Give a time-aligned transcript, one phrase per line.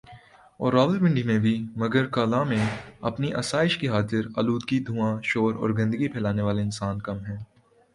[0.59, 1.53] اور راولپنڈی میں بھی
[1.75, 2.63] مگر کلاں میں
[3.01, 7.37] اپنی آسائش کی خاطر آلودگی دھواں شور اور گندگی پھیلانے والے انسان کم ہیں